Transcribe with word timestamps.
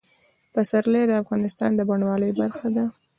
پسرلی 0.53 1.03
د 1.07 1.11
افغانستان 1.23 1.71
د 1.75 1.79
بڼوالۍ 1.89 2.31
برخه 2.39 2.67
ده. 2.75 2.85